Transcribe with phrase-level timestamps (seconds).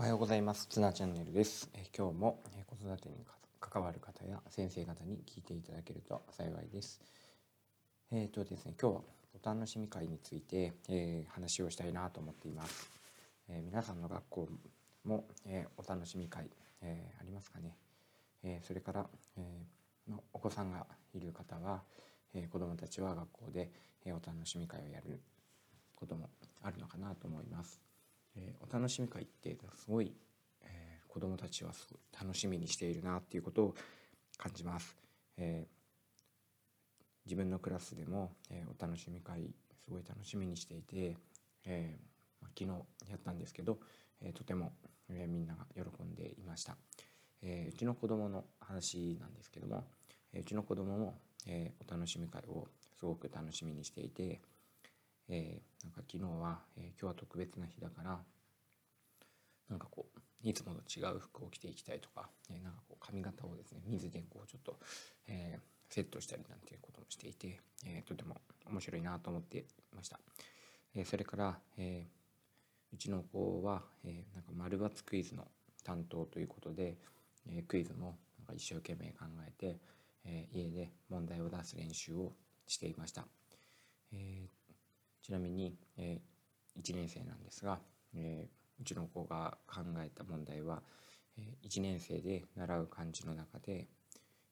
[0.00, 0.68] おはようございます。
[0.68, 1.68] ツナチャンネルです。
[1.74, 3.16] え今日も、え子育てに
[3.58, 7.00] 関わる方や先生方に聞いていただけると幸いです。
[8.12, 9.00] えっ、とですね、今日は
[9.42, 12.88] お楽しみ会について、えー話をしたいなと思っています。
[13.48, 14.48] えー皆さんの学校
[15.04, 16.48] も、えーお楽しみ会、
[16.80, 17.76] えーありますかね。
[18.44, 19.06] えーそれから、
[19.36, 21.82] えーのお子さんがいる方は、
[22.34, 23.72] えー子どもたちは学校で、
[24.04, 25.18] えーお楽しみ会をやる
[25.96, 26.30] ことも
[26.62, 27.87] あるのかなと思います。
[28.38, 30.14] えーお楽しみ会ってすごい、
[30.62, 33.74] えー子どもたちはすごい楽しみにしているなっていうことを
[34.36, 34.96] 感じます。
[35.36, 35.78] えー
[37.26, 39.50] 自分のクラスでも、えお楽しみ会
[39.84, 41.14] すごい楽しみにしていて、
[41.66, 41.98] え
[42.40, 43.78] ま昨日やったんですけど、
[44.22, 44.72] えとても、
[45.10, 46.78] えみんなが喜んでいました。
[47.42, 49.84] えうちの子供の話なんですけども、
[50.32, 52.66] えうちの子供も、えお楽しみ会を
[52.98, 54.40] すごく楽しみにしていて、
[55.28, 58.18] えーなんか昨日は、えー今日は特別な日だから
[59.68, 64.78] なんかこういつもと違う服を着ていきたいとか、えなんかこう髪型をですね水でこうちょっと、
[65.26, 65.58] え
[65.90, 69.64] セットしたりなんていうこともしていて、えとても面白いなと思ってい
[69.96, 70.20] ました。
[70.94, 72.06] えそれから、え
[72.92, 75.48] うちの子は、えなんか丸抜クイズの
[75.84, 76.96] 担当ということで、
[77.50, 79.78] えクイズもなんか一生懸命考えて、
[80.24, 82.32] え家で問題を出す練習を
[82.66, 83.26] していました。
[84.12, 84.57] えー
[85.28, 86.22] ちなみに、え
[86.80, 87.78] 1年生なんですが、
[88.14, 90.82] えーうちの子が考えた問題は、
[91.36, 93.88] え1年生で習う漢字の中で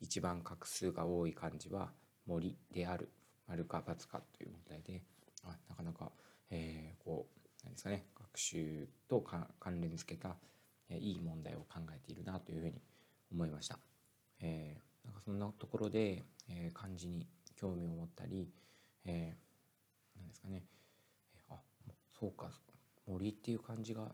[0.00, 1.92] 一番画数が多い漢字は
[2.26, 3.10] 森である
[3.46, 5.02] 丸か×かという問題で
[5.44, 6.10] あなかなか、
[6.50, 9.20] えーこう何ですかね学習と
[9.60, 10.34] 関連付けた、
[10.88, 12.80] えーいい問題を考えているなというふうに
[13.30, 13.78] 思いました。
[14.40, 18.48] えーなんかそんなところで、えー漢字に興味を持ったり、
[19.04, 20.64] えーなんですかね
[21.34, 21.58] えーあ
[22.24, 22.50] そうか
[23.06, 24.06] 森っていう漢字が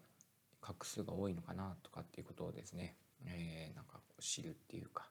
[0.61, 5.09] 画数が多いのかなとかっていうことをですね、えーなんか知るっていうか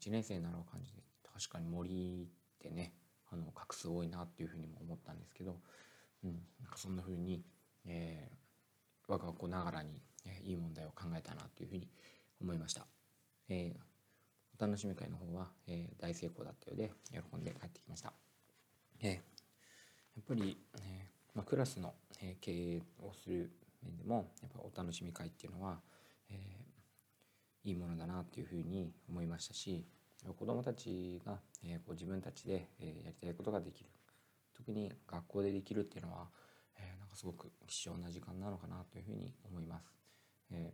[0.00, 1.02] 1年生に習う漢字で
[1.32, 2.92] 確かに森ってね
[3.30, 5.56] あの画数多いなっていうふうにも思ったんですけど、
[6.24, 7.44] うん、なんかそんなふうに、
[7.86, 8.38] えー
[9.10, 11.88] 我が子ながらに、えーいい問題を考えたなというふうに
[12.42, 12.84] 思いました。
[13.48, 13.80] えー
[14.60, 18.12] お楽しみ会の方は、えー大成功だったようで喜んで帰ってきました。
[19.00, 19.18] えーや
[20.20, 23.50] っぱり、えーまあ、クラスの、えー経営をする
[23.82, 25.80] 面でもやっぱお楽しみ会っていうのは、
[26.30, 26.68] えー
[27.64, 29.84] いいものだなっていうふうに思いましたし
[30.38, 33.90] 子どもたちが、えーこう自分たちで、えやりたいことができる
[34.56, 36.28] 特に学校でできるっていうのは、
[36.78, 39.92] えーなんかすごく貴重な時間なのかなというふうに思います。
[40.52, 40.72] え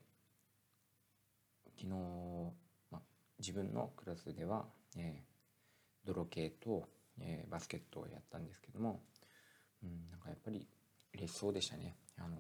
[1.77, 2.55] 昨日、
[2.91, 3.03] ま、
[3.39, 4.67] 自分のクラスでは、
[4.97, 5.35] えー
[6.07, 6.89] 泥系と、
[7.21, 9.01] えバスケットをやったんですけども、
[9.83, 10.69] うん、なんかやっぱり
[11.15, 11.97] 嬉しそうでしたね。
[12.19, 12.37] あの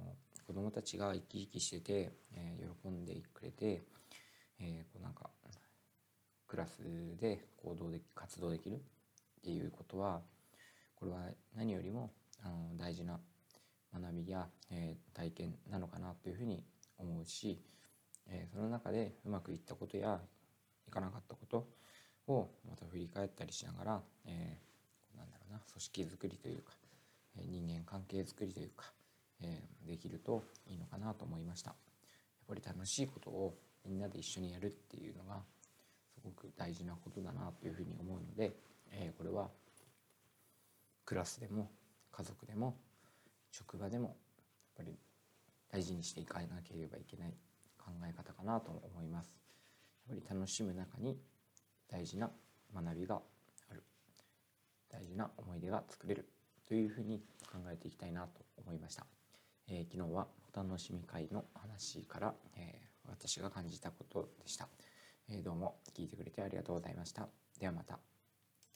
[0.46, 3.82] 子供たちが生き生きしてて、えー喜んでくれて、
[4.60, 5.30] えーこうなんか
[6.46, 6.82] クラス
[7.16, 8.78] で行動で活動できるっ
[9.42, 10.20] ていうことは
[10.94, 11.18] これは
[11.56, 12.12] 何よりも
[12.44, 13.18] あの大事な
[13.92, 16.62] 学びや、えー体験なのかなというふうに
[16.98, 17.62] 思うし、
[18.28, 20.20] えその中でうまくいったことや
[20.86, 21.68] いかなかったこと
[22.26, 26.72] をまた振り返ったりしながら、えーなんだろうな組織づくりというか、
[27.42, 28.92] 人間関係づくりというか、
[29.42, 31.70] えーできるといいのかなと思いました。
[31.70, 31.76] やっ
[32.48, 35.42] ぱり楽しいことをみんなで一緒にやるっていうのが
[36.14, 38.56] すごく大事なことだなというふうに思うので、
[38.90, 39.48] えーこれは
[41.04, 41.70] クラスでも
[42.12, 42.76] 家族でも
[43.50, 44.16] 職場でもやっ
[44.76, 44.98] ぱり
[45.70, 47.34] 大事にしていかなければいけない
[47.78, 49.36] 考え方かなと思います。
[50.08, 51.18] やっぱり楽しむ中に
[51.88, 52.30] 大事な
[52.74, 53.20] 学びが
[53.70, 53.82] ある
[54.88, 56.28] 大事な思い出が作れる
[56.66, 57.20] というふうに
[57.50, 59.06] 考えていきたいなと思いました。
[59.68, 64.68] えー昨日はお楽しみ会の話から、えー私が感じたことでした、
[65.28, 67.28] えーどうも聞いてくれてありがとうございました。
[67.58, 68.13] ではまた。